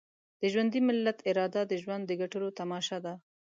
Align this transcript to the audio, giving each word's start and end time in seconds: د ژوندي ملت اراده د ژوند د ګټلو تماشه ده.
د 0.41 0.43
ژوندي 0.53 0.79
ملت 0.87 1.19
اراده 1.29 1.61
د 1.67 1.73
ژوند 1.83 2.03
د 2.07 2.11
ګټلو 2.21 2.47
تماشه 2.59 2.97
ده. 3.05 3.13